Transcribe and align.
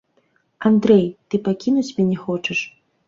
Андрэй, 0.69 1.05
ты 1.29 1.41
пакінуць 1.49 1.87
мяне 1.99 2.17
хочаш? 2.25 2.59